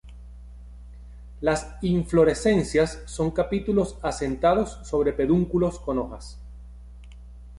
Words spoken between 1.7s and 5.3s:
inflorescencias son capítulos asentados sobre